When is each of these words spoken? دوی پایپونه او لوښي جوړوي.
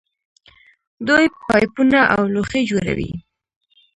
دوی 1.07 1.25
پایپونه 1.47 1.99
او 2.13 2.21
لوښي 2.33 2.61
جوړوي. 2.71 3.11